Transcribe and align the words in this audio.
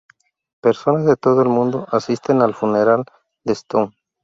Personas 0.63 1.05
de 1.05 1.15
todo 1.15 1.43
el 1.43 1.49
mundo 1.49 1.85
asisten 1.91 2.41
al 2.41 2.55
funeral 2.55 3.05
de 3.43 3.53
Stone. 3.53 3.91